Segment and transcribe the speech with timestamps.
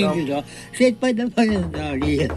[0.00, 1.24] 谁知道谁派到
[1.72, 2.28] 哪里？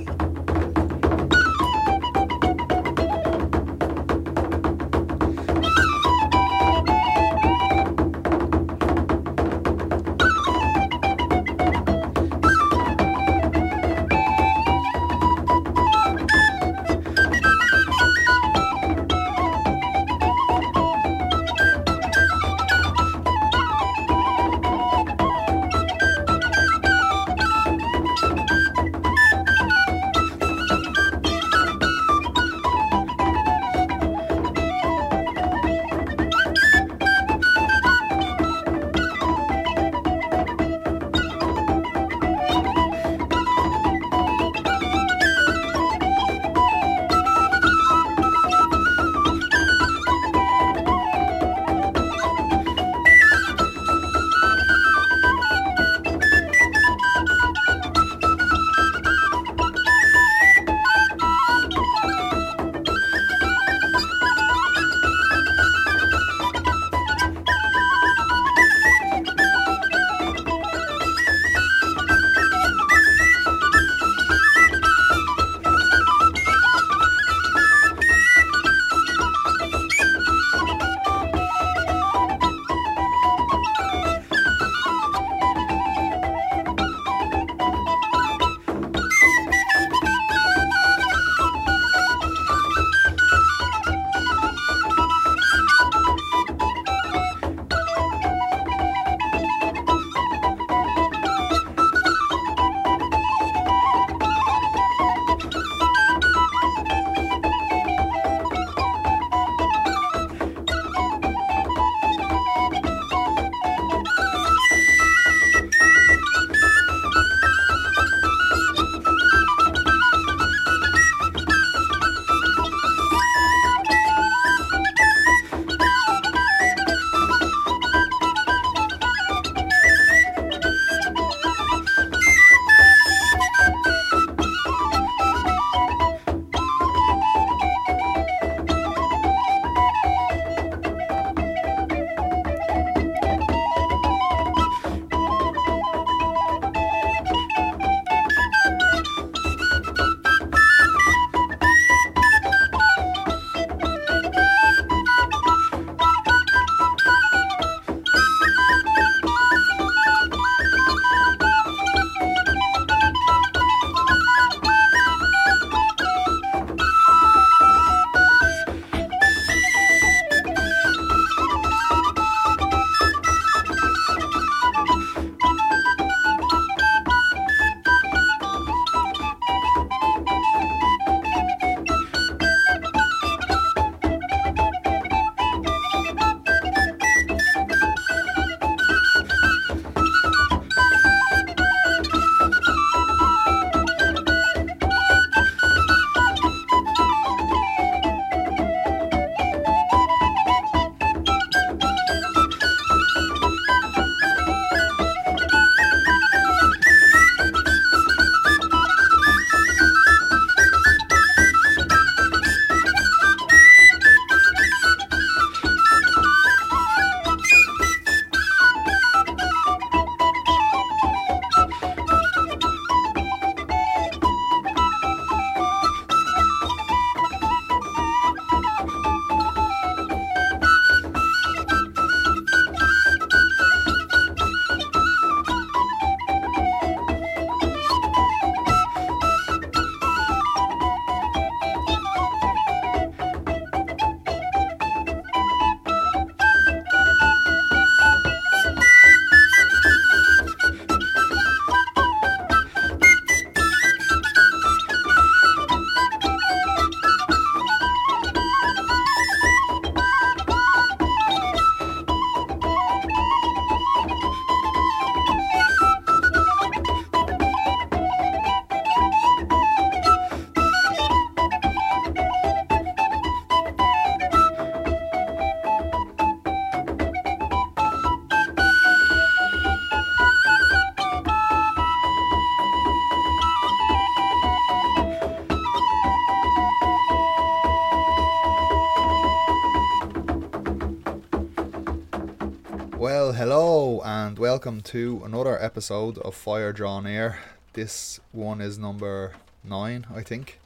[293.40, 297.40] hello, and welcome to another episode of Fire Draw Near.
[297.72, 299.32] This one is number
[299.64, 300.60] nine, I think.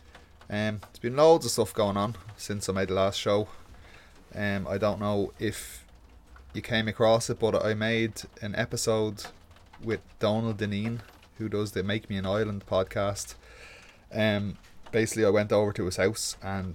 [0.50, 3.48] Um, it's been loads of stuff going on since I made the last show.
[4.34, 5.86] Um, I don't know if
[6.56, 9.26] you came across it, but I made an episode
[9.84, 11.02] with Donald Deneen,
[11.38, 13.36] who does the Make Me an Island podcast.
[14.12, 14.58] Um,
[14.92, 16.74] basically, I went over to his house and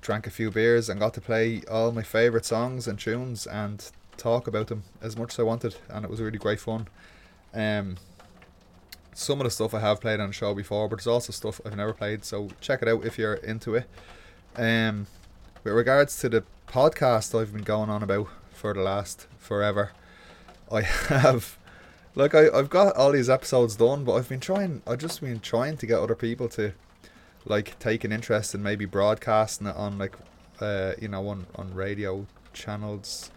[0.00, 3.90] drank a few beers and got to play all my favorite songs and tunes and
[4.20, 6.88] talk about them as much as I wanted, and it was really great fun.
[7.54, 7.96] Um,
[9.14, 11.60] some of the stuff I have played on the show before, but there's also stuff
[11.64, 13.86] I've never played, so check it out if you're into it.
[14.56, 15.06] Um,
[15.64, 19.92] with regards to the podcast I've been going on about for the last forever,
[20.70, 21.58] I have
[22.14, 25.40] like I, I've got all these episodes done, but I've been trying I've just been
[25.40, 26.72] trying to get other people to
[27.44, 30.16] like take an interest in maybe broadcasting it on like
[30.60, 33.30] uh you know on, on radio channels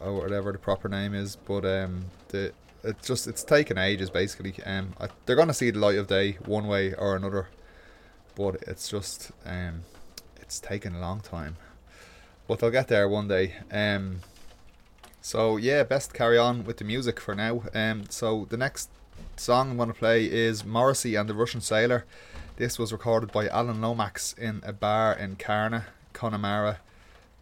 [0.00, 1.36] or whatever the proper name is.
[1.36, 2.52] But um the
[2.82, 4.54] it's just it's taken ages basically.
[4.64, 7.48] Um I, they're gonna see the light of day one way or another.
[8.34, 9.82] But it's just um
[10.40, 11.56] it's taken a long time.
[12.48, 13.56] But they'll get there one day.
[13.70, 14.20] Um
[15.22, 17.64] so yeah, best carry on with the music for now.
[17.74, 18.88] Um, so the next
[19.36, 22.06] song I'm gonna play is Morrissey and the Russian Sailor.
[22.56, 26.78] This was recorded by Alan Lomax in a bar in Carna, Connemara,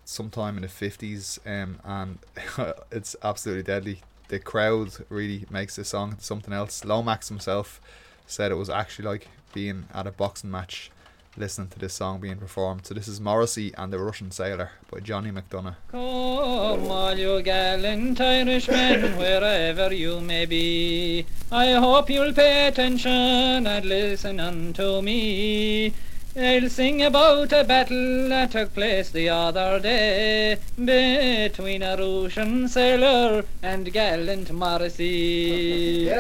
[0.09, 1.39] sometime in the fifties.
[1.45, 2.19] Um, and
[2.91, 4.01] it's absolutely deadly.
[4.29, 6.85] The crowd really makes this song something else.
[6.85, 7.81] Lomax himself
[8.27, 10.91] said it was actually like being at a boxing match
[11.37, 12.85] listening to this song being performed.
[12.87, 15.77] So this is Morrissey and the Russian Sailor by Johnny McDonough.
[15.91, 21.27] Come, all you gallant Irishmen, wherever you may be.
[21.53, 25.93] I hope you'll pay attention and listen unto me.
[26.37, 33.45] I'll sing about a battle that took place the other day between a Russian sailor
[33.63, 36.11] and gallant Morrissey.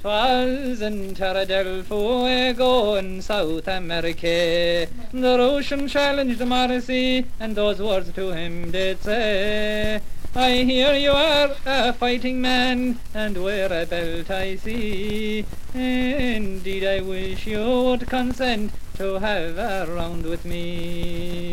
[0.00, 4.88] Twas in Terra del Fuego in South America.
[5.12, 10.00] The Russian challenged Morrissey, and those words to him did say.
[10.34, 15.44] I hear you are a fighting man, and wear a belt I see.
[15.74, 21.50] Indeed, I wish you would consent to have a round with me.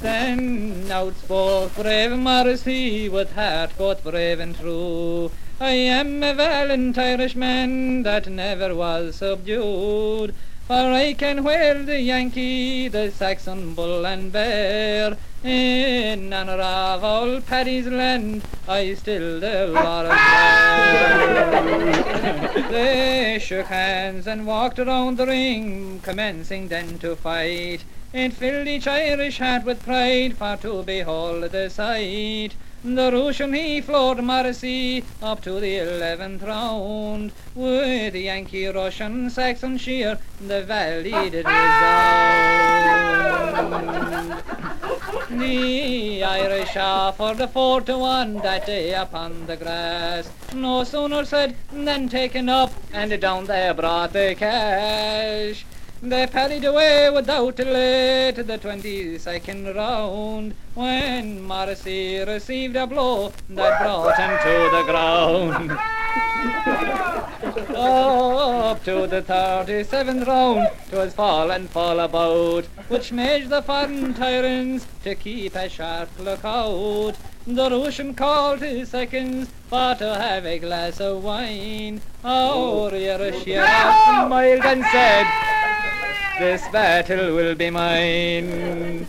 [0.00, 5.32] Then out spoke brave Morrissey with heart both brave and true.
[5.58, 10.36] I am a valiant Irishman that never was subdued.
[10.70, 15.16] For I can wear the Yankee, the Saxon bull and bear.
[15.42, 20.12] In honor of old Paddy's land, I still the law of
[22.70, 27.82] They shook hands and walked around the ring, commencing then to fight.
[28.12, 32.54] It filled each Irish heart with pride, for to behold the sight.
[32.82, 37.32] The Russian he floored Morrissey up to the eleventh round.
[37.54, 42.70] With Yankee, Russian, Saxon sheer, the valley did resound.
[45.30, 50.30] The Irish offered the four to one that day upon the grass.
[50.54, 55.66] No sooner said than taken up, and down they brought the cash.
[56.02, 63.82] They parried away without delay to the twenty-second round when Morrissey received a blow that
[63.82, 65.72] brought him to the ground.
[67.76, 74.86] Up to the thirty-seventh round, 'twas fall and fall about, which made the foreign tyrants
[75.04, 77.14] to keep a sharp lookout.
[77.52, 82.00] The Russian called his seconds for to have a glass of wine.
[82.24, 85.26] Our Irish smiled and said,
[86.38, 89.04] this battle will be mine.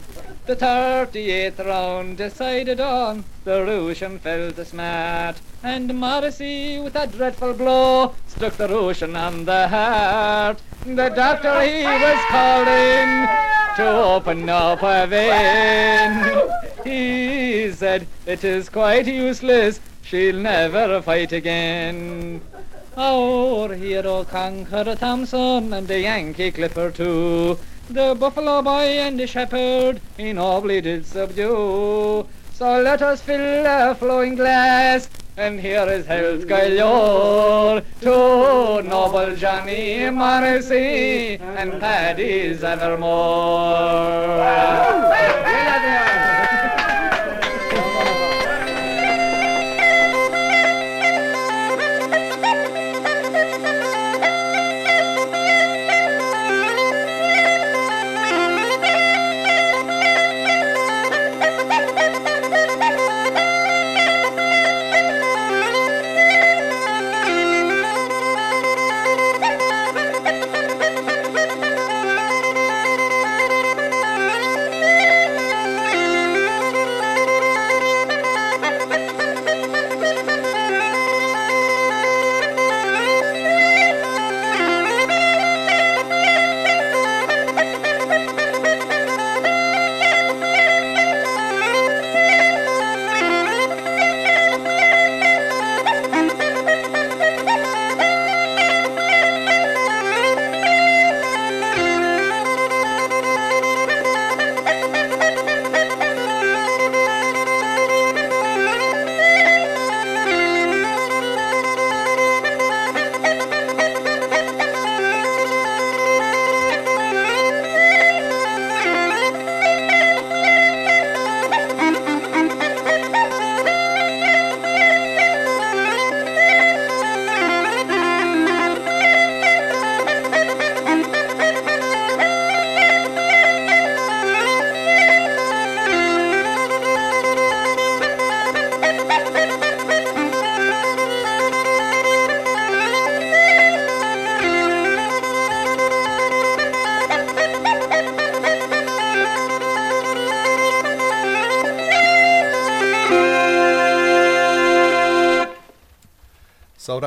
[0.48, 7.54] The thirty-eighth round decided on, the Russian fell to smart, and Morrissey with a dreadful
[7.54, 10.60] blow struck the Russian on the heart.
[10.86, 13.28] The doctor he was called in
[13.76, 16.50] to open up a vein.
[16.84, 22.42] He said, it is quite useless, she'll never fight again.
[22.98, 27.60] Our hero conquered Thompson and the Yankee Clipper too.
[27.90, 32.28] The buffalo boy and the shepherd he nobly did subdue.
[32.54, 40.10] So let us fill a flowing glass, and here is health galore to noble Johnny
[40.10, 43.12] Morrissey and Paddy's evermore.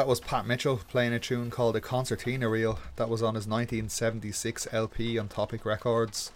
[0.04, 2.78] That was Pat Mitchell playing a tune called a concertina reel.
[2.96, 6.30] That was on his 1976 LP on Topic Records.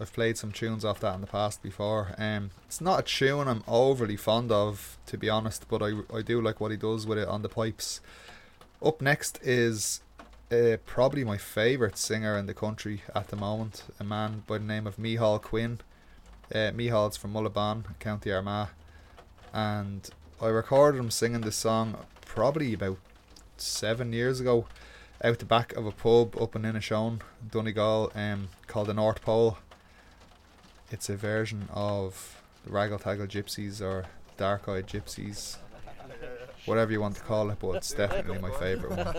[0.00, 2.16] I've played some tunes off that in the past before.
[2.18, 6.22] Um, it's not a tune I'm overly fond of, to be honest, but I, I
[6.22, 8.00] do like what he does with it on the pipes.
[8.84, 10.00] Up next is
[10.50, 14.64] uh, probably my favourite singer in the country at the moment, a man by the
[14.64, 15.78] name of Micheál Quinn.
[16.52, 18.70] Uh, Micheál's from Mullaghbawn, County Armagh,
[19.52, 20.10] and
[20.40, 21.98] I recorded him singing this song
[22.34, 22.98] probably about
[23.62, 24.66] seven years ago
[25.24, 29.58] out the back of a pub up in Inishowen, Donegal, um, called the North Pole.
[30.90, 34.04] It's a version of the Raggle Taggle Gypsies or
[34.36, 35.56] Dark Eyed Gypsies,
[36.66, 39.14] whatever you want to call it, but it's definitely my favourite one.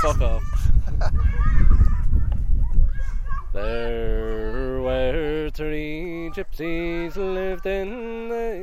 [0.00, 1.92] Fuck off.
[3.52, 8.56] there were three gypsies lived in the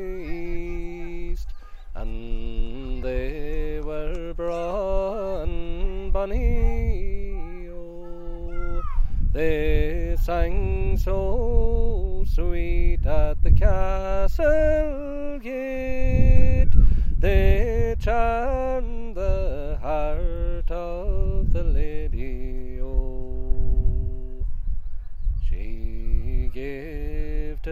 [1.31, 1.47] east,
[1.95, 7.69] and they were Bra and Bonnie.
[7.69, 8.81] Oh,
[9.33, 15.06] they sang so sweet at the castle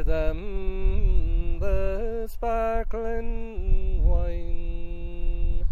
[0.05, 5.65] them the sparkling wine.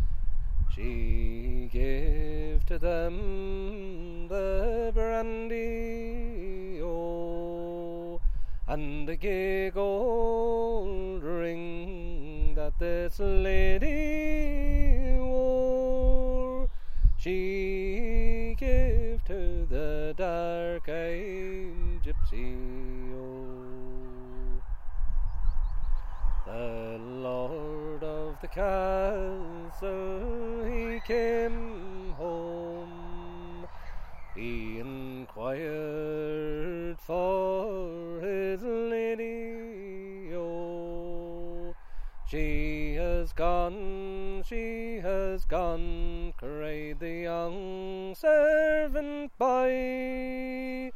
[0.74, 6.82] She gave to them the brandy.
[6.82, 8.20] Oh,
[8.68, 16.68] and the gay gold ring that this lady wore.
[17.18, 17.83] She
[28.58, 29.74] of
[30.66, 33.68] he came home.
[34.36, 40.34] He inquired for his lady.
[40.36, 41.76] Oh,
[42.28, 50.92] she has gone, she has gone, cried the young servant boy.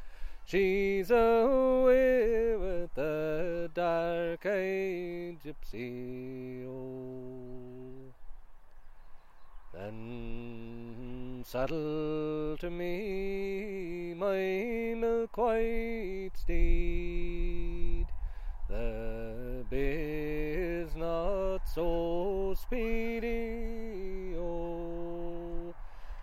[0.45, 6.65] She's away with the dark-eyed gypsy.
[6.65, 7.36] Oh.
[9.79, 18.07] Then saddle to me my milk white steed.
[18.67, 25.75] The bay is not so speedy, oh,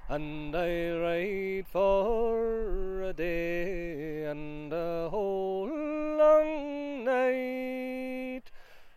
[0.09, 8.51] and I ride for a day and a whole long night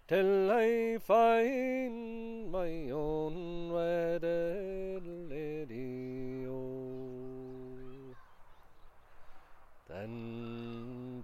[0.07, 3.16] till I find my own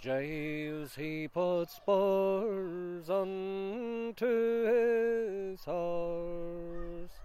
[0.04, 4.26] Giles he put spurs unto
[4.66, 7.16] his horse,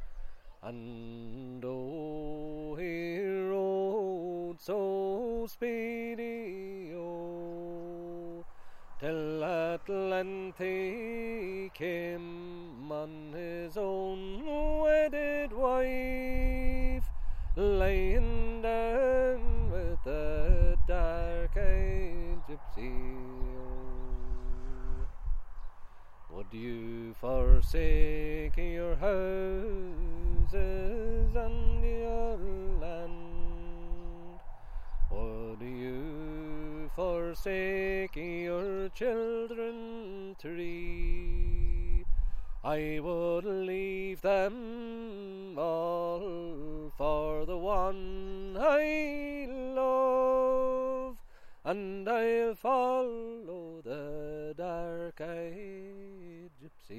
[0.62, 3.18] and oh, he
[3.50, 8.44] rode so speedy, oh,
[9.00, 14.46] till at length he came on his own
[14.82, 17.10] wedded wife,
[17.56, 18.37] laying
[26.50, 30.56] Would you forsake your houses
[31.36, 32.38] and your
[32.80, 34.40] land?
[35.10, 42.06] Would you forsake your children three?
[42.64, 51.18] I would leave them all for the one I love,
[51.62, 56.17] and I'll follow the dark-eyed gypsy.
[56.90, 56.96] Oh.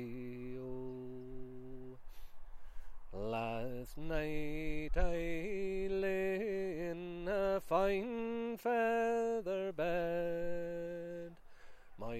[3.12, 11.31] Last night I lay in a fine feather bed,
[11.98, 12.19] my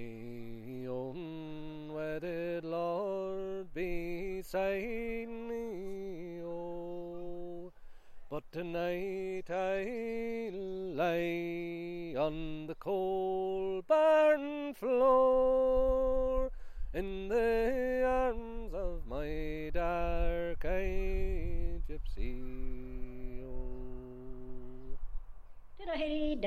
[0.88, 6.42] own wedded lord beside me.
[6.44, 7.72] Oh,
[8.32, 10.50] but tonight I
[10.96, 16.39] lie on the cold barn floor
[16.94, 18.59] in the arms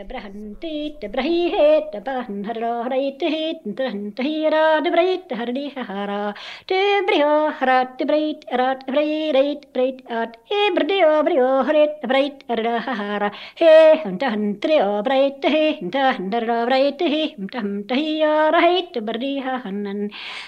[0.02, 6.34] Debrahantite brahihet debahan harra haraite het debrahanta hira debrahit hardi hara
[6.66, 13.28] debriho harat debrahit arat debrahit brahit at ebrdeo brio harit debrahit arda hara
[13.60, 20.00] he hanta hantreo brahit he hanta handarra brahit he hanta hanta hira rahit debrdi hanan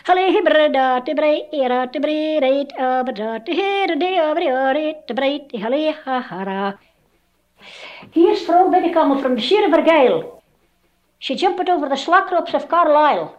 [0.08, 3.70] halehi brada debrahit arat debrahit abrat he
[4.02, 6.60] deo brio rit debrahit haleha hara
[8.12, 10.32] Hier strook ben ik allemaal van de Silvergale.
[11.18, 13.30] She jumped over the slackrops of Carlisle.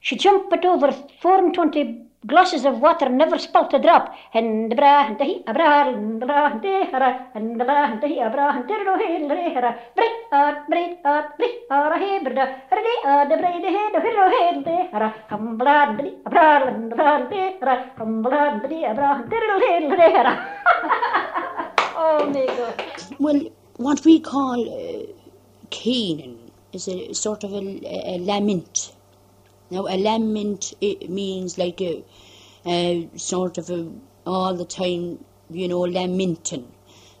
[0.00, 4.14] She jumped over 24 glasses of water, never spilt a drop.
[4.34, 8.64] And bra and he abra and bra and dehara and bra and he abra and
[8.68, 9.76] derro he lehara.
[9.94, 12.46] Brit at brit at brit ara he brida.
[12.70, 15.12] Rede at braid he do hero he lehara.
[15.28, 17.96] Come blad bri abra and bra and dehara.
[17.96, 20.34] Come blad bri abra and derro he lehara.
[22.00, 22.84] Oh my God.
[23.18, 23.40] Well,
[23.76, 25.06] what we call uh,
[25.70, 28.92] Canaan is a sort of a, a lament.
[29.70, 32.04] Now, a lament it means like a,
[32.64, 33.90] a sort of a
[34.26, 36.70] all the time, you know, lamenting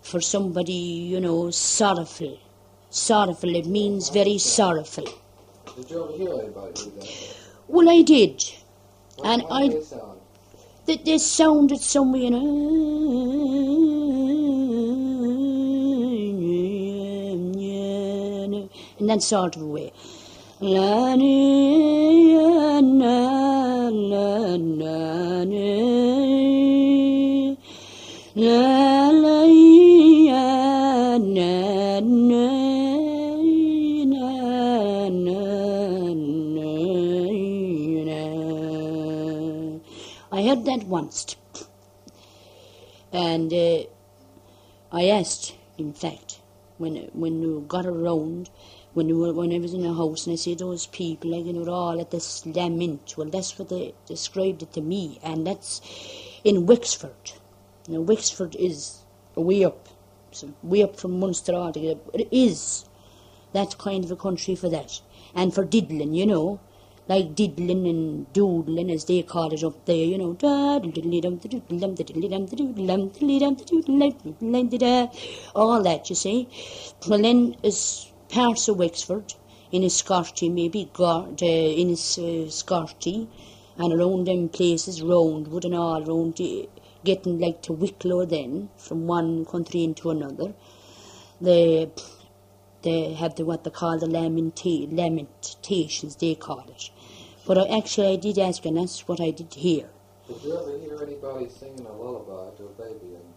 [0.02, 0.72] for somebody,
[1.12, 2.38] you know, sorrowful.
[2.90, 3.54] Sorrowful.
[3.56, 5.08] It means very sorrowful.
[5.76, 7.08] Did you ever hear anybody do that?
[7.68, 8.44] Well, I did,
[9.16, 10.20] What, and I did they sound?
[10.86, 12.38] they, they sounded somewhere, you know,
[18.98, 19.92] in that sort of way.
[20.60, 20.64] I
[40.42, 41.34] heard that once.
[43.12, 43.82] And uh,
[44.92, 46.38] I asked, in fact,
[46.78, 48.50] when when we got around,
[48.94, 51.44] when we were, when I was in the house, and I see those people, like,
[51.44, 53.14] you know, all at this lament.
[53.16, 55.80] Well, that's what they described it to me, and that's
[56.44, 57.32] in Wexford.
[57.88, 58.98] Now, Wexford is
[59.34, 59.88] way up,
[60.30, 62.00] so way up from Munster altogether.
[62.14, 62.84] It is
[63.52, 65.00] that kind of a country for that,
[65.34, 66.60] and for diddling, you know
[67.08, 70.36] like diddling and doodling as they call it up there, you know.
[75.54, 76.48] All that, you see.
[77.08, 77.56] Well, then,
[78.28, 79.34] parts of Wexford,
[79.72, 83.24] Enniscorthy, maybe, Gord, uh, in his uh,
[83.80, 86.68] and around them places, Roundwood and all round, the-
[87.04, 90.52] getting like to Wicklow then, from one country into another,
[91.40, 91.90] they
[92.82, 96.90] they have the what they call the lamenta- lamentations, they call it.
[97.46, 99.88] But I, actually, I did ask, and that's what I did hear.
[100.28, 103.16] Did you ever hear anybody singing a lullaby to a baby?
[103.16, 103.34] And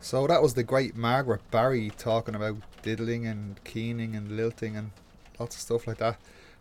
[0.00, 4.92] So that was the great Margaret Barry talking about diddling and keening and lilting and
[5.38, 6.20] lots of stuff like that.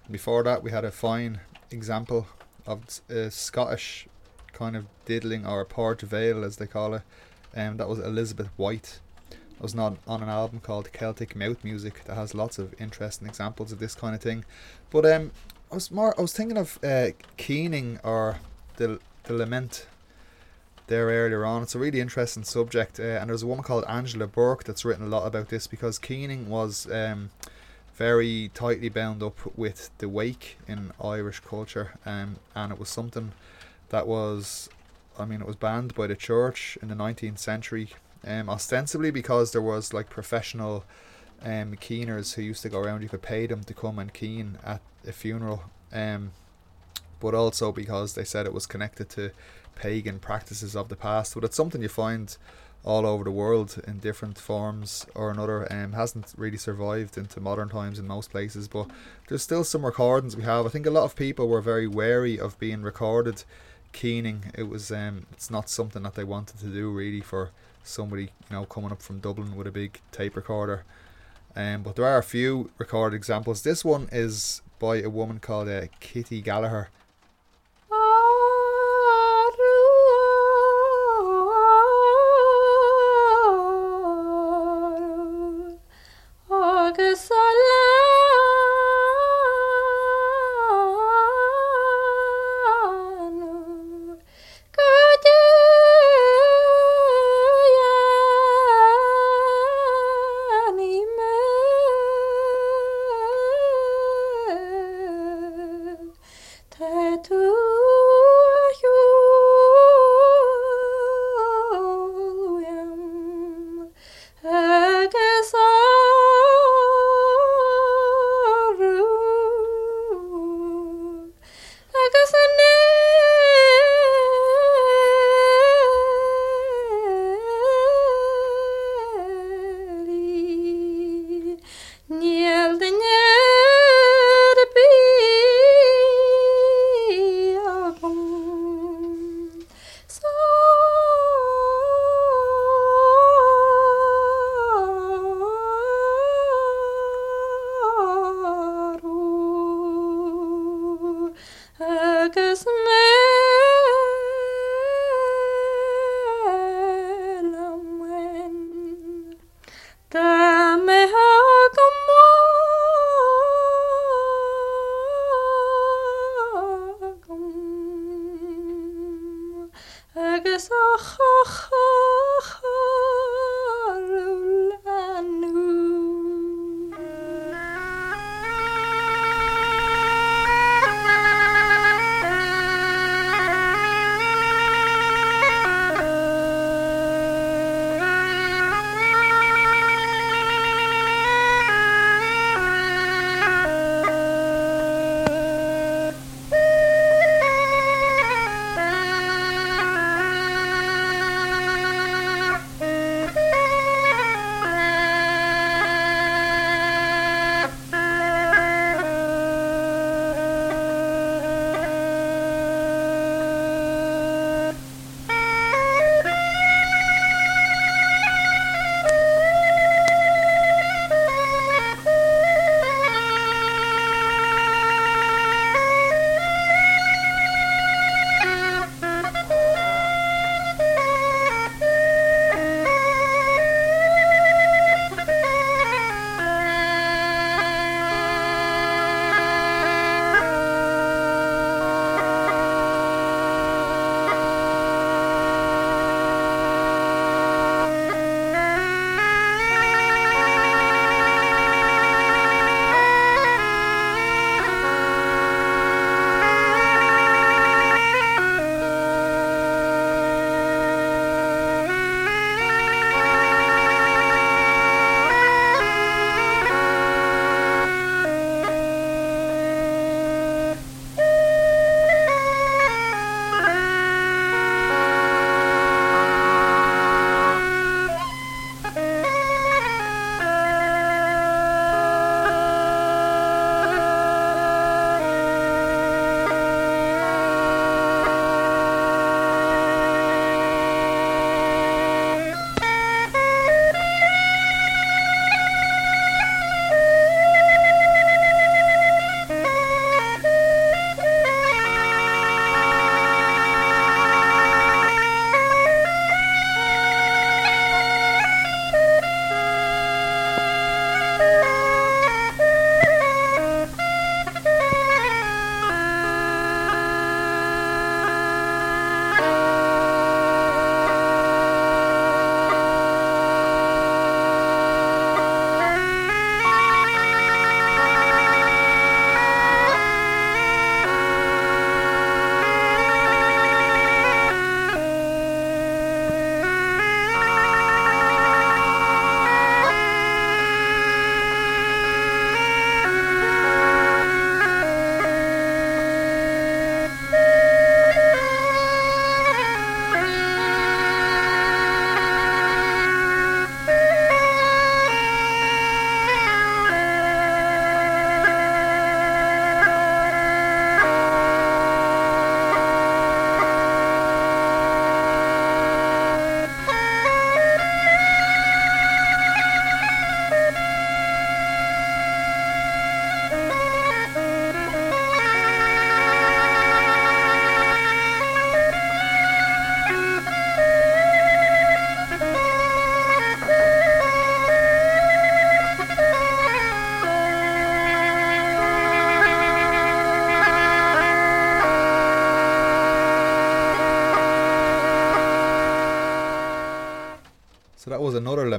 [0.09, 1.39] Before that, we had a fine
[1.69, 2.27] example
[2.65, 4.07] of a Scottish
[4.53, 7.01] kind of diddling or port veil as they call it.
[7.55, 8.99] Um, that was Elizabeth White.
[9.29, 13.27] It was not on an album called Celtic Mouth Music that has lots of interesting
[13.27, 14.45] examples of this kind of thing.
[14.89, 15.31] But um,
[15.71, 18.39] I was more I was thinking of uh, keening or
[18.77, 19.87] the the lament
[20.87, 21.63] there earlier on.
[21.63, 25.05] It's a really interesting subject, uh, and there's a woman called Angela Bourke that's written
[25.05, 27.31] a lot about this because keening was um,
[27.95, 33.31] very tightly bound up with the wake in Irish culture, um, and it was something
[33.89, 34.69] that was,
[35.17, 37.89] I mean, it was banned by the church in the 19th century,
[38.25, 40.83] um, ostensibly because there was like professional
[41.43, 43.03] um, keeners who used to go around.
[43.03, 46.31] You could pay them to come and keen at a funeral, um,
[47.23, 49.31] but also because they said it was connected to
[49.75, 51.33] pagan practices of the past.
[51.33, 52.35] But it's something you find
[52.83, 55.65] all over the world in different forms or another.
[55.71, 58.87] Um, hasn't really survived into modern times in most places, but
[59.29, 60.65] there's still some recordings we have.
[60.65, 63.45] I think a lot of people were very wary of being recorded
[63.93, 64.51] keening.
[64.53, 67.51] It was um, it's not something that they wanted to do really for
[67.85, 70.83] somebody you know coming up from Dublin with a big tape recorder.
[71.55, 73.61] Um, but there are a few recorded examples.
[73.61, 76.89] This one is by a woman called uh, Kitty Gallagher.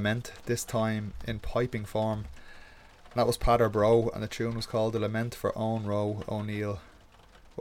[0.05, 2.27] Lament, this time in piping form.
[3.07, 6.23] And that was Patter Bro, and the tune was called The Lament for Owen Roe
[6.29, 6.81] O'Neill.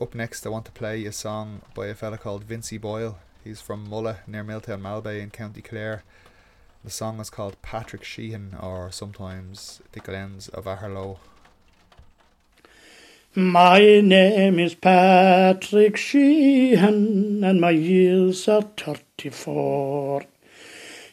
[0.02, 3.18] Up next, I want to play a song by a fella called Vincey Boyle.
[3.46, 6.04] He's from Mullagh, near Milltown Malbay in County Clare.
[6.84, 11.20] The song is called Patrick Sheehan, or sometimes The Glens of Aherlow.
[13.36, 20.24] My name is Patrick Sheehan, and my years are thirty-four.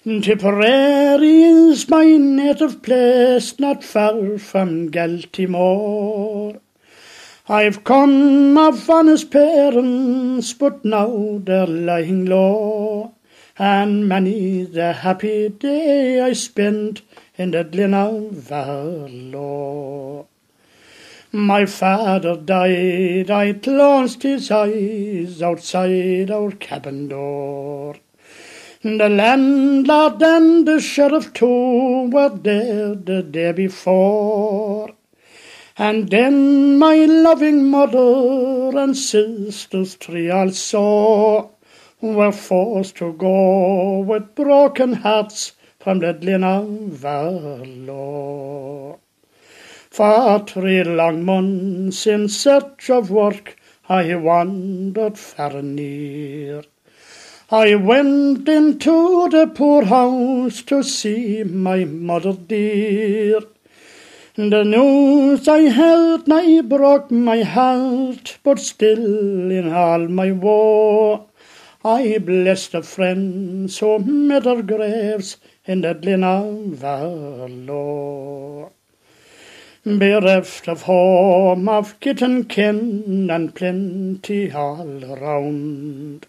[0.02, 6.58] Tipperary is my native place, not far from Galtymore.
[7.46, 13.12] I've come of honest parents, but now they're lying low,
[13.58, 17.02] and many the happy day I spent
[17.36, 18.50] in the Glen of.
[21.30, 27.96] My father died, I closed his eyes outside our cabin door.
[28.82, 34.92] The landlord and the sheriff too were dead the day before.
[35.76, 41.50] And then my loving mother and sisters three also
[42.00, 46.98] were forced to go with broken hearts from the Glen Aherlow.
[49.90, 53.58] For three long months in search of work
[53.90, 56.62] I wandered far and near.
[57.52, 63.40] I went into the poorhouse to see my mother dear.
[64.36, 71.26] The news I heard nigh broke my heart, but still in all my woe
[71.84, 78.70] I blessed a friend who met our graves in the Glen of Aherlow.
[79.84, 86.28] Bereft of home, of kit and kin, and plenty all around.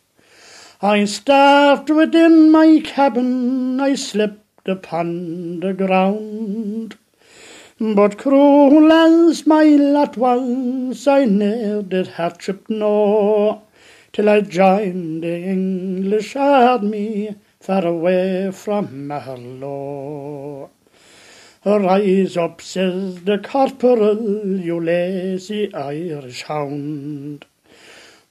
[0.84, 6.98] I starved within my cabin, I slept upon the ground.
[7.80, 13.62] But cruel as my lot was, I ne'er did hardship know,
[14.12, 20.72] till I joined the English army, far away from Marlow.
[21.64, 27.46] Rise up, says the corporal, you lazy Irish hound.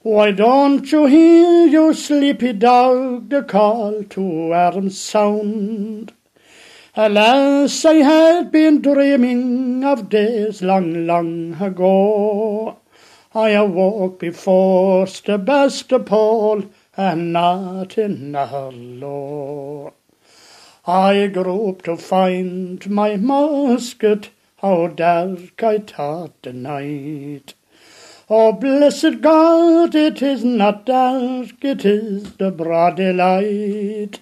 [0.03, 6.11] Why don't you hear, you sleepy dog, the call to arms sound?
[6.95, 12.79] Alas, I had been dreaming of days long, long ago.
[13.35, 16.63] I awoke before Sebastopol
[16.97, 19.93] and not in Aherlow.
[20.87, 24.31] I groped to find my musket,
[24.63, 27.53] how dark I thought the night.
[28.33, 34.21] Oh, blessed God, it is not dark, it is the broad daylight.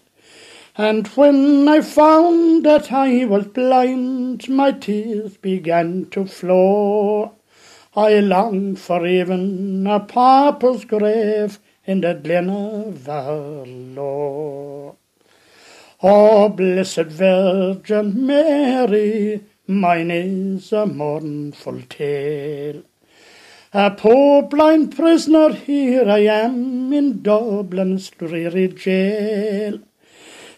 [0.75, 7.35] And when I found that I was blind, my tears began to flow.
[7.95, 14.95] I longed for even a pauper's grave in the Glen of Aherlow.
[16.01, 22.81] Oh, blessed Virgin Mary, mine is a mournful tale.
[23.71, 29.77] A poor blind prisoner, here I am in Dublin's dreary jail.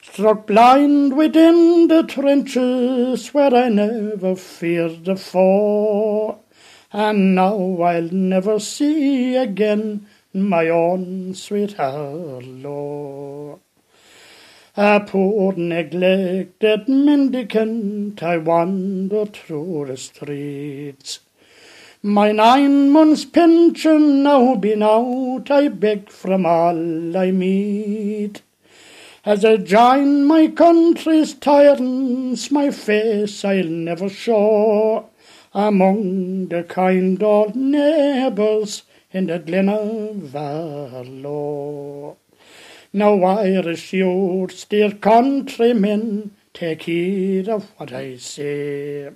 [0.02, 6.38] Struck blind within the trenches where I never feared the.
[6.94, 13.60] And now I'll never see again my own sweet Aherlow.
[14.78, 21.20] A poor neglected mendicant, I wander through the streets.
[22.04, 28.42] My nine months' pension now been out, I beg from all I meet.
[29.24, 35.12] As I join my country's tyrants, my face I'll never show
[35.54, 42.16] among the kind old neighbours in the Glen of Aherlow.
[42.94, 49.12] Now Irish youths, dear countrymen, take heed of what I say.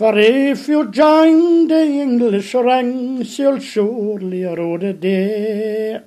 [0.00, 6.00] For if you join the English ranks, you'll surely rue the day.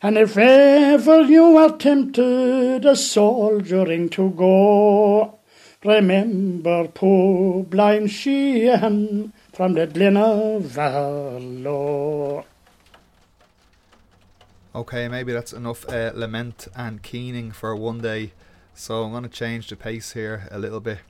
[0.00, 5.38] And if ever you are tempted a soldiering to go,
[5.84, 12.46] remember poor blind Sheehan from the Glen of Aherlow.
[14.74, 18.32] Okay, maybe that's enough uh, lament and keening for one day.
[18.72, 21.00] So I'm going to change the pace here a little bit.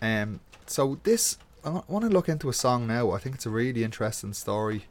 [0.00, 3.12] Um, so this, I want to look into a song now.
[3.12, 4.84] I think it's a really interesting story.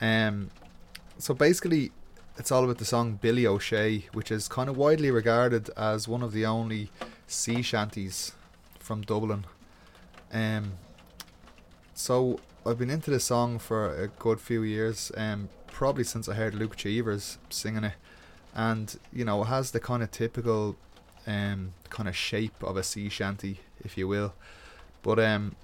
[0.00, 0.50] Um,
[1.18, 1.92] so basically,
[2.36, 6.22] it's all about the song Billy O'Shea, which is kind of widely regarded as one
[6.22, 6.90] of the only
[7.26, 8.32] sea shanties
[8.78, 9.44] from Dublin.
[10.32, 10.74] Um,
[11.94, 16.34] so I've been into this song for a good few years, um, probably since I
[16.34, 17.94] heard Luke Cheevers singing it,
[18.54, 20.76] and you know it has the kind of typical,
[21.26, 24.34] um, kind of shape of a sea shanty, if you will.
[25.08, 25.56] But um,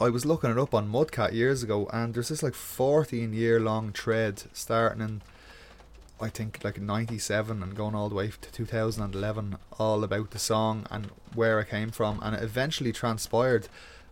[0.00, 3.60] I was looking it up on Mudcat years ago, and there's this like 14 year
[3.60, 5.20] long thread starting in,
[6.18, 10.86] I think, like 97 and going all the way to 2011, all about the song
[10.90, 12.20] and where it came from.
[12.22, 13.68] And it eventually transpired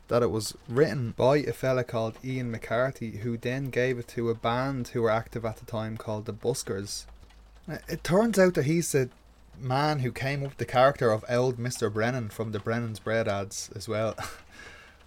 [0.08, 4.28] that it was written by a fella called Ian McCarthy, who then gave it to
[4.28, 7.06] a band who were active at the time called the Buskers.
[7.88, 9.08] It turns out that he's the
[9.58, 11.92] man who came up with the character of old Mr.
[11.92, 14.14] Brennan from the Brennan's Bread ads as well.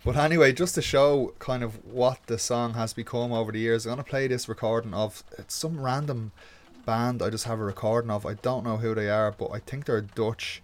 [0.06, 3.86] But anyway, just to show kind of what the song has become over the years,
[3.86, 6.32] I'm gonna play this recording of it's some random
[6.86, 8.26] band I just have a recording of.
[8.26, 10.64] I don't know who they are, but I think they're Dutch,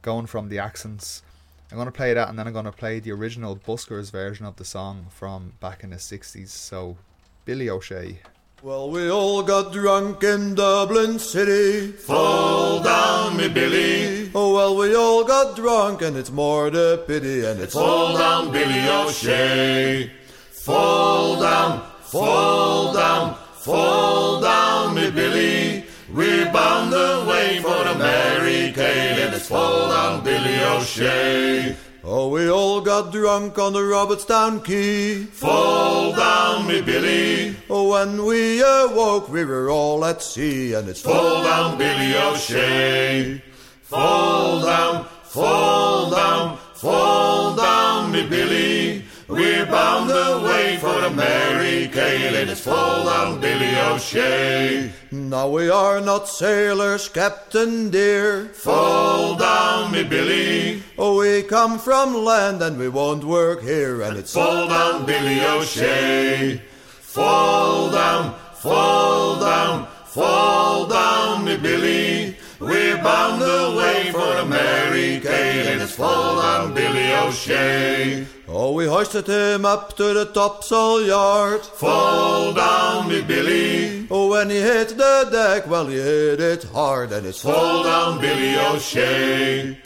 [0.00, 1.22] going from the accents.
[1.70, 4.64] I'm gonna play that, and then I'm gonna play the original Buskers version of the
[4.64, 6.48] song from back in the '60s.
[6.48, 6.96] So,
[7.44, 8.20] Billy O'Shea.
[8.64, 11.90] Well, we all got drunk in Dublin City.
[11.90, 14.30] Fall down, me Billy.
[14.36, 18.52] Oh, well, we all got drunk, and it's more the pity, and it's fall down,
[18.52, 20.12] Billy O'Shea.
[20.52, 25.84] Fall down, fall down, fall down, me Billy.
[26.14, 31.74] We're bound away for the Mary Kay, and it's fall down, Billy O'Shea.
[32.04, 35.22] Oh, we all got drunk on the Robertstown Quay.
[35.22, 37.54] Fall down, me Billy.
[37.70, 43.40] Oh, when we awoke, we were all at sea, and it's fall down, Billy O'Shea.
[43.82, 49.04] Fall down, fall down, fall down, me Billy.
[49.28, 54.92] We're bound away for the Mary Kay, and it's fall down, Billy O'Shea.
[55.10, 58.48] Now we are not sailors, Captain dear.
[58.48, 60.82] Fall down, me Billy.
[60.98, 65.40] Oh, we come from land and we won't work here, and it's fall down, Billy
[65.40, 66.60] O'Shea.
[67.00, 72.11] Fall down, fall down, fall down, me Billy.
[72.62, 78.24] We're bound away for the Mary Kay, and it's fall down, Billy O'Shea.
[78.46, 81.62] Oh, we hoisted him up to the topsail yard.
[81.62, 84.06] Fall down, me Billy.
[84.10, 88.20] Oh, when he hit the deck, well, he hit it hard, and it's fall down,
[88.20, 89.78] Billy O'Shea.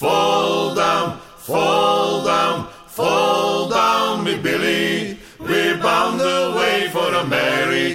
[0.00, 5.18] Fall down, fall down, fall down, me Billy.
[5.40, 6.29] We're bound away the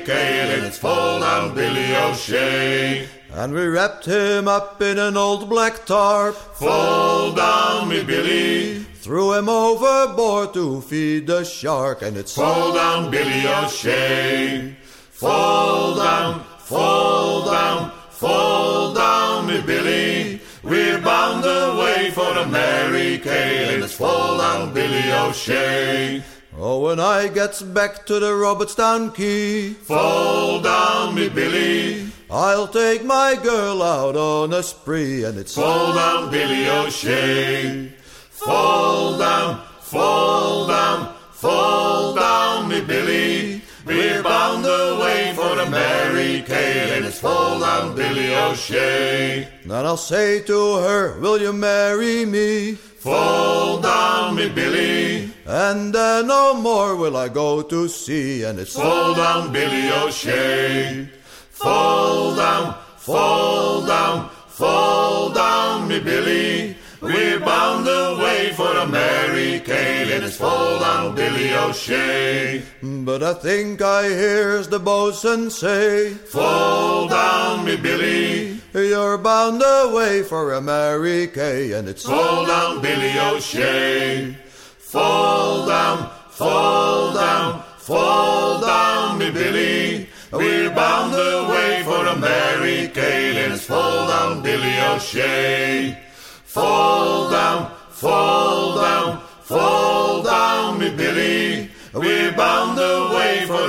[0.04, 3.08] And it's fall down, Billy O'Shea.
[3.32, 6.36] And we wrapped him up in an old black tarp.
[6.36, 8.80] Fall down, me Billy.
[8.96, 14.76] Threw him overboard to feed the shark, and it's fall down, Billy O'Shea.
[15.12, 20.42] Fall down, fall down, fall down, me Billy.
[20.62, 26.22] We're bound away for the Mary Kay, and it's fall down, Billy O'Shea.
[26.58, 32.08] Oh, when I gets back to the Robertstown Quay, fall down, me Billy.
[32.32, 37.92] I'll take my girl out on a spree, and it's fall down, Billy O'Shea.
[38.30, 43.62] Fall down, fall down, fall down, me Billy.
[43.86, 49.46] We're bound away for the Mary Kay, and it's fall down, Billy O'Shea.
[49.66, 52.78] Then I'll say to her, Will you marry me?
[53.06, 55.30] Fall down, me Billy.
[55.46, 61.08] And then no more will I go to sea, and it's fall down, Billy O'Shea.
[61.52, 66.76] Fall down, fall down, fall down, me Billy.
[67.00, 72.64] We're bound away for Kay, and it's fall down, Billy O'Shea.
[72.82, 78.55] But I think I hears the bosun say, Fall down, me Billy.
[78.76, 84.36] You're bound away for a Mary Kay, and it's fall down, Billy O'Shea.
[84.80, 90.10] Fall down, fall down, fall down, me Billy.
[90.30, 95.98] We're bound away for a Mary Kay, and it's fall down, Billy O'Shea.
[96.44, 101.72] Fall down, fall down, fall down, me Billy.
[101.94, 103.66] We're bound away for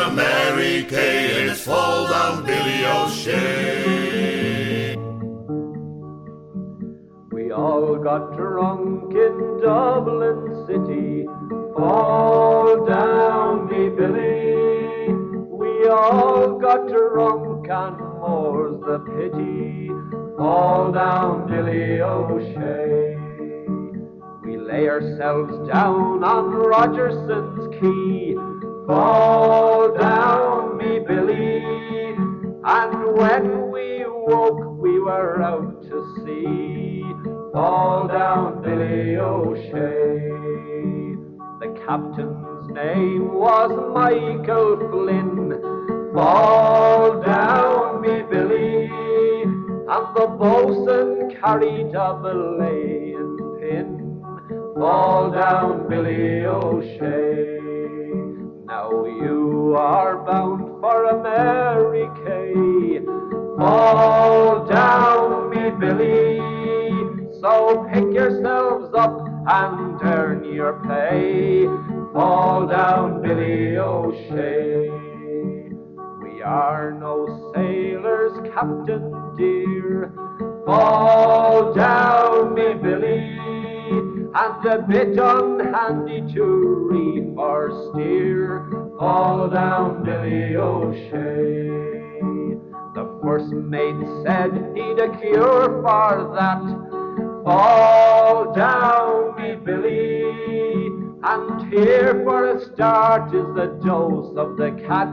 [0.89, 3.86] Kay, and it's fall down, Billy O'Shea.
[7.57, 11.25] All got drunk in Dublin City.
[11.75, 15.09] Fall down, me Billy.
[15.49, 19.89] We all got drunk, and more's the pity.
[20.37, 23.17] Fall down, Billy O'Shea.
[24.45, 28.35] We lay ourselves down on Rogerson's Quay.
[28.87, 31.65] Fall down, me Billy.
[32.69, 35.66] And when we woke, we were out.
[37.57, 39.71] Fall down, Billy O'Shea.
[41.59, 46.13] The captain's name was Michael Flynn.
[46.13, 48.91] Fall down, me Billy.
[49.89, 54.23] And the boatswain carried a belaying pin.
[54.75, 57.26] Fall down, Billy O'Shea.
[72.13, 74.89] Fall down, Billy O'Shea.
[76.23, 80.13] We are no sailors, Captain dear.
[80.67, 83.37] Fall down, me Billy
[84.39, 86.45] and a bit unhandy to
[86.91, 88.69] reef or steer.
[88.99, 91.67] Fall down, Billy O'Shea.
[92.95, 96.61] The first mate said he'd a cure for that.
[97.45, 100.26] Fall down, me Billy.
[101.29, 105.13] And here for a start is the dose of the cat.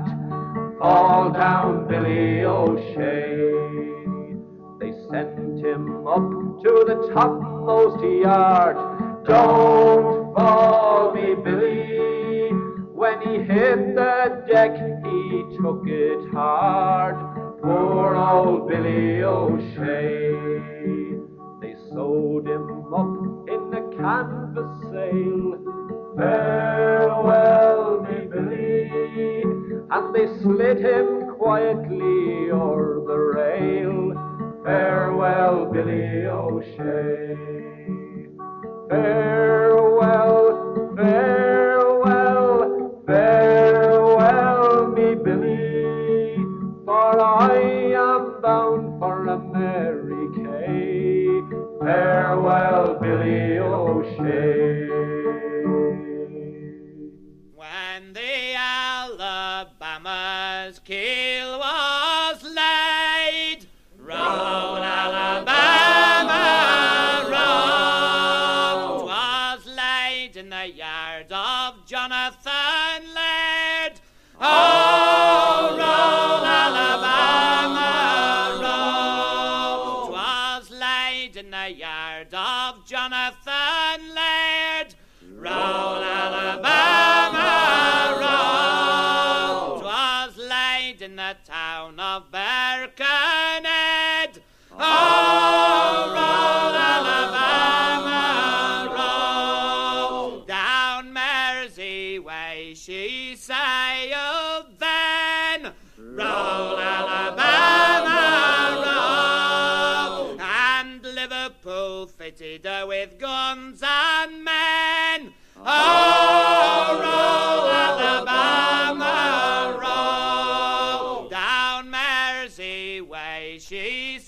[0.77, 3.49] Fall down, Billy O'Shea.
[4.79, 6.29] They sent him up
[6.61, 8.75] to the topmost yard.
[9.25, 12.51] Don't fall me, Billy.
[12.93, 17.15] When he hit the deck, he took it hard.
[17.63, 21.17] Poor old Billy O'Shea.
[21.59, 25.72] They sewed him up in the canvas sail.
[26.17, 29.43] Farewell, Billy.
[29.91, 34.13] And they slid him quietly o'er the rail.
[34.63, 37.35] Farewell, Billy O'Shea.
[38.89, 41.42] Farewell, farewell,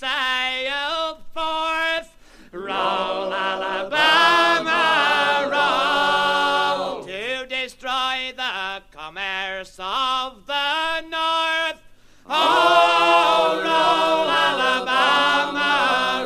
[0.06, 2.10] sailed forth.
[2.52, 4.80] Roll Alabama,
[5.56, 7.04] roll.
[7.06, 11.82] To destroy the commerce of the north.
[12.28, 15.72] Oh, roll Alabama,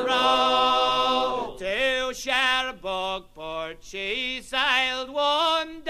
[0.10, 1.56] roll.
[1.58, 5.89] To Cherbourg port she sailed one day.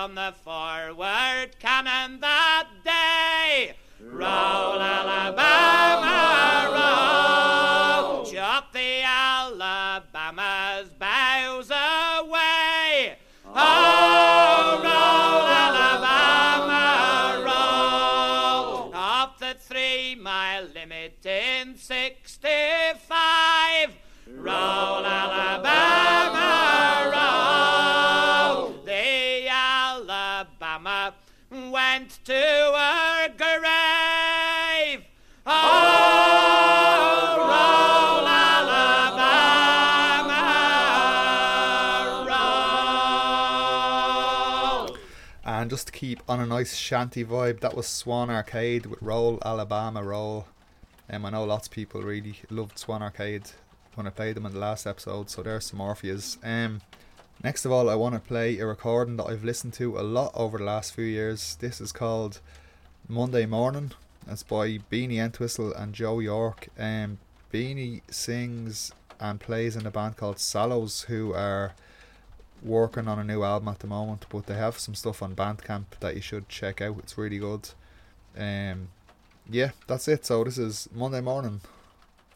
[0.00, 3.74] From the forward cannon that day.
[4.02, 8.24] Roll Alabama, roll.
[8.24, 13.18] Chop the Alabama's bows away.
[13.44, 18.94] Oh, roll Alabama, roll.
[18.94, 23.90] Off the three mile limit in 65.
[24.28, 26.79] Roll Alabama,
[32.24, 35.04] to her grave.
[35.46, 35.56] Oh,
[37.38, 39.20] roll Alabama,
[45.44, 49.38] and just to keep on a nice shanty vibe, that was Swan Arcade with Roll
[49.44, 50.46] Alabama Roll.
[51.08, 53.50] Um, I know lots of people really loved Swan Arcade
[53.94, 56.38] when I played them in the last episode, so there's some Orpheus.
[56.44, 56.82] Um,
[57.42, 60.32] next of all, I want to play a recording that I've listened to a lot
[60.34, 61.56] over the last few years.
[61.60, 62.40] This is called
[63.08, 63.92] Monday Morning.
[64.28, 66.68] It's by Beanie Entwistle and Joe York.
[66.78, 67.18] Um,
[67.52, 71.74] Beanie sings and plays in a band called Sallows, who are
[72.62, 75.86] working on a new album at the moment, but they have some stuff on Bandcamp
[76.00, 76.98] that you should check out.
[76.98, 77.70] It's really good.
[78.38, 78.88] Um,
[79.48, 80.26] yeah, that's it.
[80.26, 81.62] So this is Monday morning.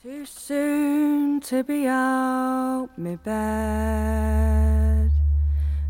[0.05, 5.11] Too soon to be out my bed.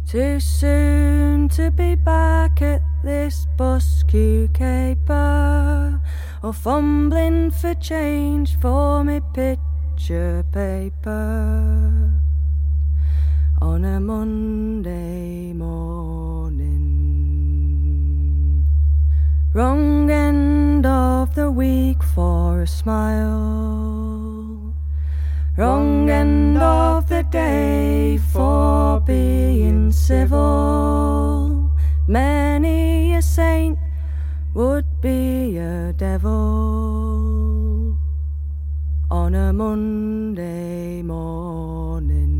[0.07, 6.01] Too soon to be back at this busque caper.
[6.45, 12.13] Or fumbling for change for me picture paper.
[13.61, 16.85] On a Monday morning.
[19.53, 20.09] Wrong
[20.85, 23.25] end of the week for a smile.
[25.57, 31.71] Wrong end of the day for being civil.
[32.07, 33.79] Many a saint
[34.53, 36.33] would be a devil
[39.11, 42.35] on a Monday morning.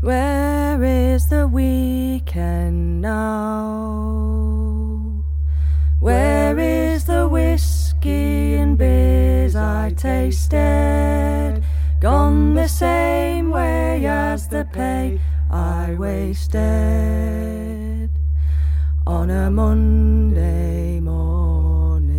[0.00, 3.99] Where is the weekend now?
[9.96, 11.62] Tasted?
[12.00, 15.20] Gone the same way as the pay
[15.50, 16.60] I wasted
[19.06, 22.10] on a Monday morning.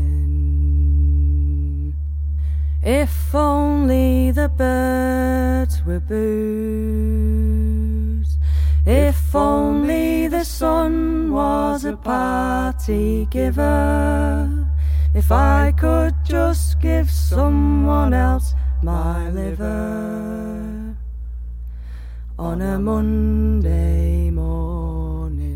[2.83, 7.31] If only the birds were booze.
[8.85, 14.70] If only the sun was a party giver.
[15.13, 20.95] If I could just give someone else my liver
[22.39, 25.51] on a Monday morning.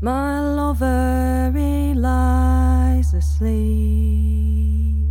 [0.00, 5.06] My lover, he lies asleep.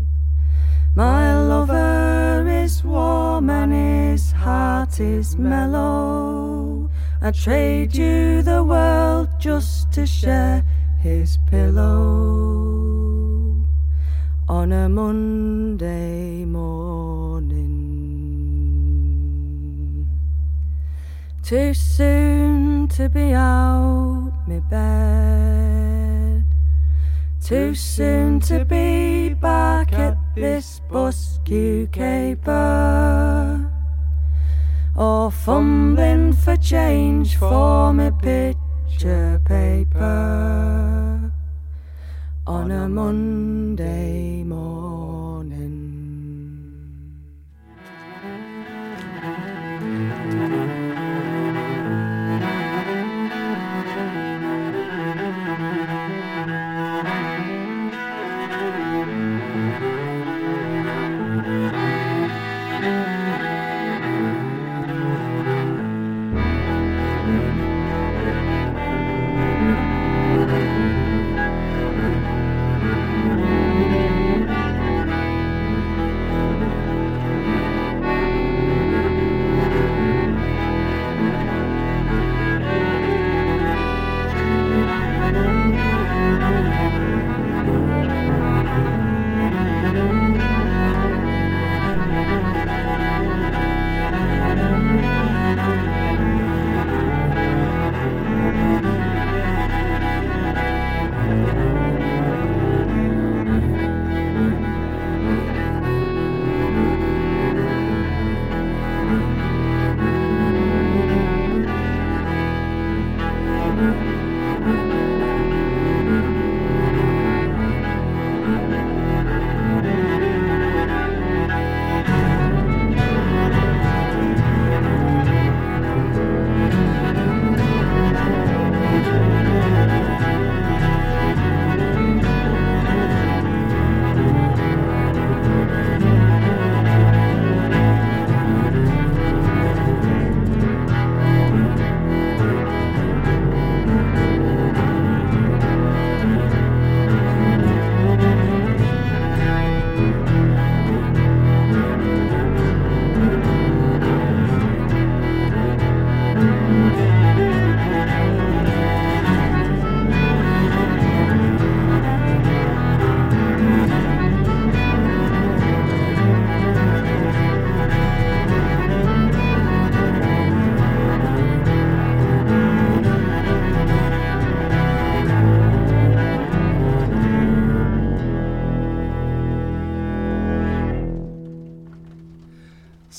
[0.94, 6.90] My lover is warm and his heart is mellow.
[7.22, 10.66] I trade you the world just to share
[11.04, 11.92] his pillow
[14.48, 17.68] on a Monday morning.
[21.44, 26.46] Too soon to be out my bed.
[27.44, 33.70] Too soon to be back at this busque caper.
[34.96, 38.10] Or fumbling for change for my
[38.94, 41.32] picture paper
[42.46, 45.03] on a Monday morning.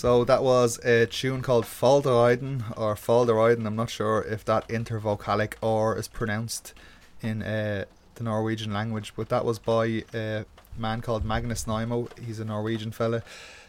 [0.04, 3.66] So that was a tune called Faldereiden or Faldereiden.
[3.66, 6.74] I'm not sure if that intervocalic or is pronounced
[7.22, 7.86] in uh,
[8.16, 10.44] the Norwegian language, but that was by a
[10.76, 12.10] man called Magnus Nymo.
[12.18, 13.22] He's a Norwegian fella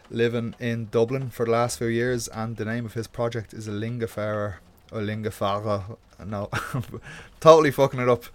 [0.10, 3.70] living in Dublin for the last few years, and the name of his project is
[3.70, 4.56] a Lingafarer
[4.92, 5.96] or Lingafarer.
[6.26, 6.50] No,
[7.40, 8.26] totally fucking it up.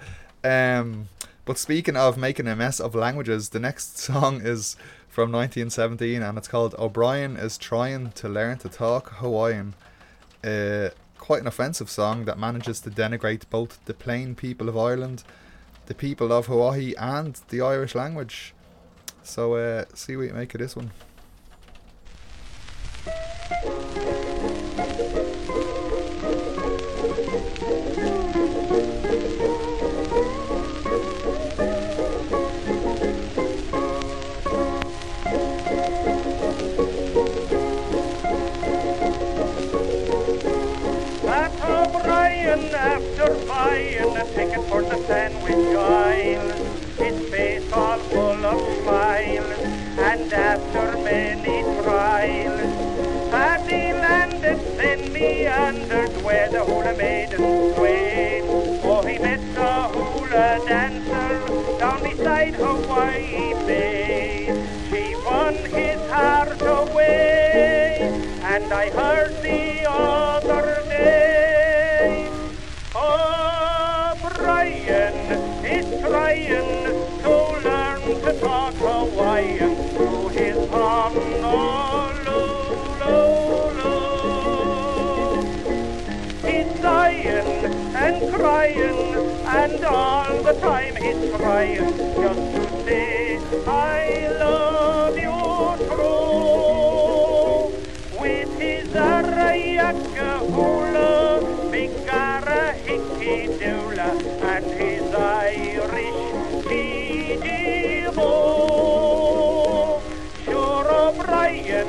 [0.43, 1.11] Um,
[1.45, 4.75] but speaking of making a mess of languages, the next song is
[5.11, 9.75] from 1917 and it's called O'Brien is Trying to Learn to Talk Hawaiian.
[10.45, 15.25] Uh, quite an offensive song that manages to denigrate both the plain people of Ireland,
[15.87, 18.55] the people of Hawaii, and the Irish language.
[19.25, 20.93] So, uh, see what you make of this one.
[44.21, 46.51] A ticket for the sandwich aisle,
[46.99, 49.59] his face all full of smiles,
[49.99, 58.43] and after many trials, Paddy landed, in then meandered where the hula maidens sway.
[58.85, 64.53] Oh, he met a hula dancer down beside Hawaii Bay.
[64.91, 68.01] She won his heart away,
[68.43, 69.40] and I heard
[88.75, 97.73] crying, and all the time he's trying just to say, I love you true.
[98.21, 101.41] With his arayaka hula,
[101.71, 104.11] bigara hickey dula,
[104.53, 106.23] and his Irish
[106.69, 108.31] kijibo.
[110.45, 111.89] Sure O'Brien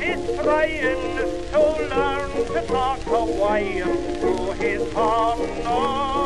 [0.00, 1.16] is trying
[1.50, 6.19] to learn to talk Hawaiian through his Honolulu.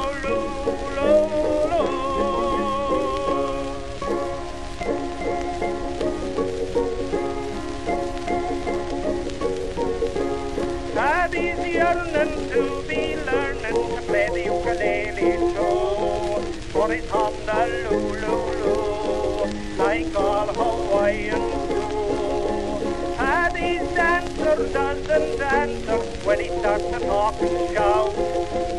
[26.58, 28.12] Starts to talk and shout.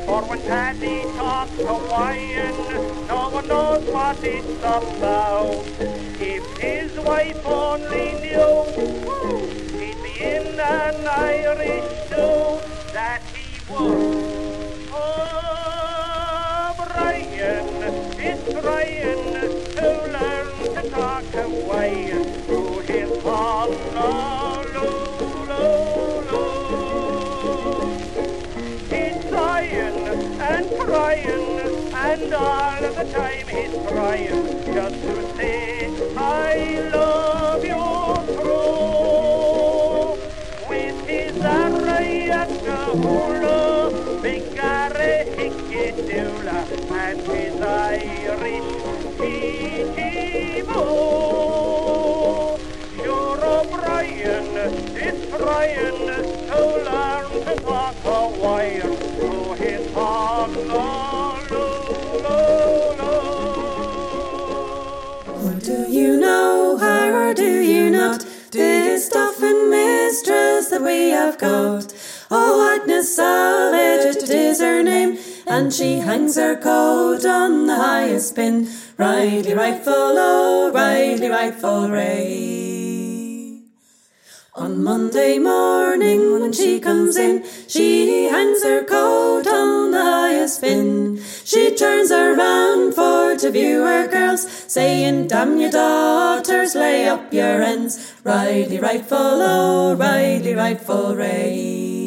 [0.05, 2.55] For when Paddy talks Hawaiian,
[3.07, 5.65] no one knows what it's about.
[6.19, 8.65] If his wife only knew,
[9.79, 12.59] he'd be in an Irish stew
[12.93, 14.89] that he would.
[14.91, 17.65] Oh, Brian
[18.19, 18.94] is trying
[32.35, 37.85] all the time he's trying just to say, I love you
[38.35, 40.17] true.
[40.69, 46.59] With his arayaka hula, bigare hickidula,
[46.91, 48.71] and his Irish
[49.17, 50.83] kijibo.
[52.97, 54.47] Sure O'Brien
[55.07, 56.14] is trying
[67.25, 68.23] or do you not?
[68.51, 71.93] This Doffing mistress that we have got.
[72.29, 75.17] Oh, Agnes Savage, it is her name,
[75.47, 78.69] and she hangs her coat on the highest pin.
[78.97, 82.64] Rightly rightful, oh, rightly rightful Ray.
[84.57, 91.19] On Monday morning when she comes in, she hangs her coat on the highest pin.
[91.43, 97.61] She turns around for to view her girls, saying, Damn your daughters, lay up your
[97.61, 98.13] ends.
[98.23, 102.05] Rightly rightful, oh, rightly rightful Ray.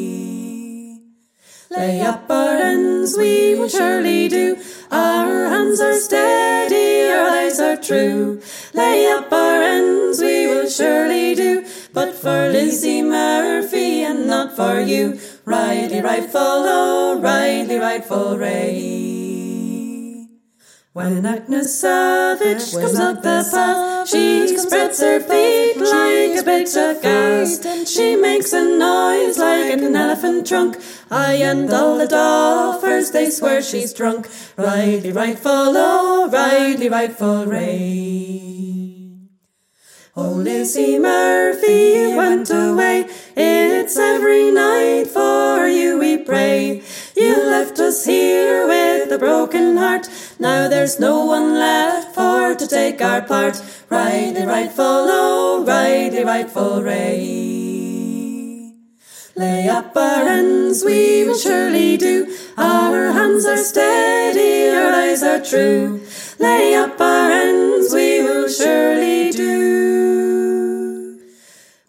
[1.69, 4.57] Lay up our ends, we will surely do.
[4.89, 8.41] Our hands are steady, our eyes are true.
[8.73, 11.63] Lay up our ends, we will surely do.
[11.91, 15.19] But for Lizzie Murphy and not for you.
[15.43, 19.29] Rightly rightful, oh, rightly rightful Ray.
[20.93, 27.01] When Agnes Savage comes up the path, she spreads her feet like a bit of
[27.01, 27.89] gas.
[27.89, 30.77] She makes a noise like an elephant trunk.
[31.09, 34.27] I and all the doffers, they swear she's drunk.
[34.57, 38.78] Ridey, rightful, oh, ridey, rightful Ray.
[40.21, 43.07] Oh, Lizzie Murphy, you went away.
[43.37, 46.83] It's every night for you we pray.
[47.15, 50.09] You left us here with a broken heart.
[50.37, 53.63] Now there's no one left for to take our part.
[53.89, 57.79] Rightly rightful, oh, rightly rightful Ray.
[59.37, 62.27] Lay up our ends, we will surely do.
[62.57, 66.01] Our hands are steady, our eyes are true.
[66.39, 71.19] Lay up our ends, we will surely do.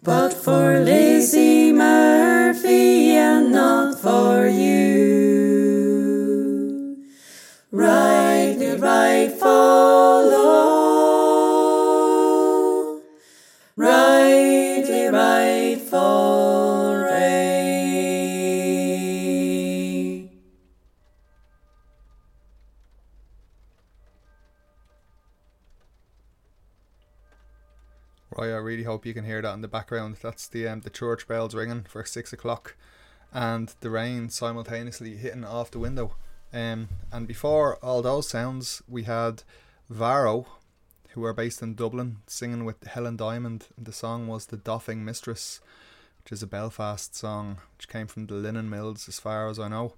[0.03, 3.80] But for Lizzie Murphy and not
[29.01, 30.15] hope you can hear that in the background.
[30.21, 32.75] That's the um, the church bells ringing for six o'clock,
[33.33, 36.13] and the rain simultaneously hitting off the window.
[36.53, 39.41] Um, and before all those sounds, we had
[39.89, 40.45] Varo,
[41.13, 43.69] who are based in Dublin, singing with Helen Diamond.
[43.75, 45.61] And the song was "The Doffing Mistress,"
[46.19, 49.67] which is a Belfast song, which came from the Linen Mills, as far as I
[49.67, 49.95] know.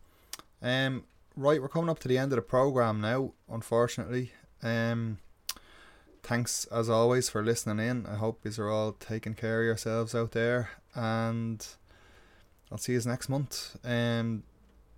[0.61, 1.03] Um,
[1.35, 3.33] right, we're coming up to the end of the program now.
[3.49, 4.31] Unfortunately,
[4.61, 5.17] um,
[6.23, 8.05] thanks as always for listening in.
[8.05, 11.65] I hope you are all taking care of yourselves out there, and
[12.71, 13.77] I'll see you next month.
[13.83, 14.43] Um,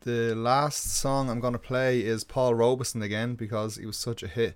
[0.02, 4.28] the last song I'm gonna play is Paul Robeson again because he was such a
[4.28, 4.56] hit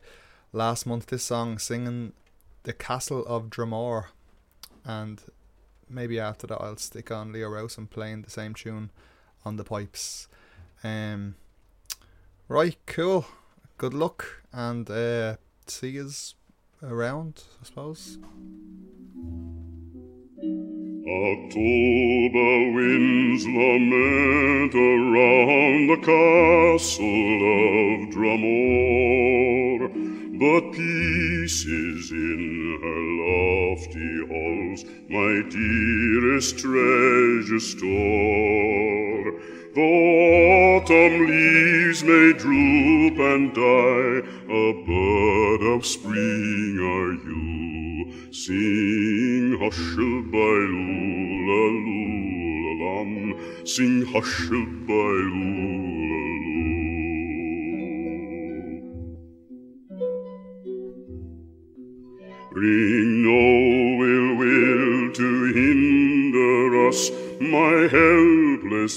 [0.54, 1.08] last month.
[1.08, 2.14] This song singing
[2.64, 4.06] the Castle of Dromore,
[4.86, 5.22] and
[5.90, 8.92] maybe after that I'll stick on Leo Rowsome playing the same tune
[9.44, 10.28] on the pipes.
[10.84, 11.36] Um,
[12.48, 13.26] right, cool.
[13.80, 16.36] Good luck and uh, see yous
[16.84, 18.18] around, I suppose.
[21.10, 29.89] October winds lament around the castle of Dromore,
[30.40, 39.34] but peace is in her lofty halls, my dearest treasure store.
[39.76, 48.32] Though autumn leaves may droop and die, a bud of spring are you.
[48.32, 53.12] Sing hushel-by lula lula lam,
[53.66, 55.16] sing hushel-by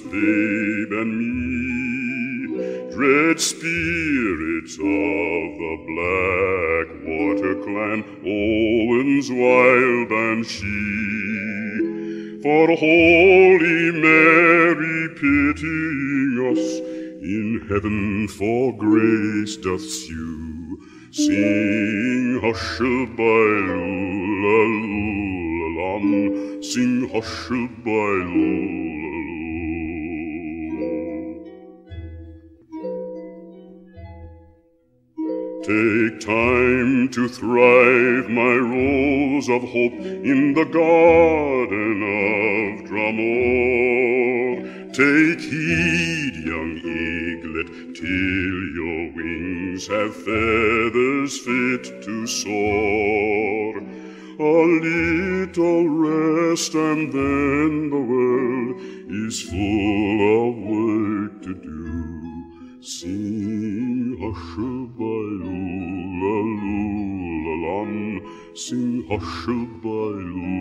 [0.01, 1.33] babe and me.
[2.95, 11.43] Dread spirits of the black water clan, Owen's wild banshee.
[12.43, 16.65] For Holy Mary pitying us,
[17.23, 20.79] in heaven for grace doth sue.
[21.13, 28.02] Sing hushel-by lula lula sing hushel-by lula
[37.13, 44.63] to thrive, my rose of hope, in the garden of Dromore.
[44.93, 53.79] Take heed, young eaglet, till your wings have feathers fit to soar.
[54.39, 57.32] A little rest, and then
[69.21, 70.52] sing